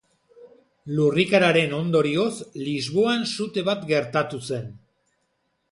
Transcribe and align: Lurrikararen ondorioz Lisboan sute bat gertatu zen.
Lurrikararen 0.99 1.75
ondorioz 1.81 2.33
Lisboan 2.69 3.29
sute 3.35 3.67
bat 3.73 3.87
gertatu 3.95 4.43
zen. 4.53 4.71